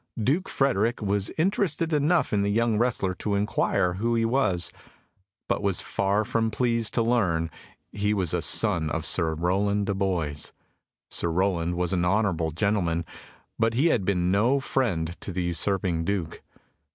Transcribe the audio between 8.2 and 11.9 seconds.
a son of Sir Rowland de Boys. Sir Rowland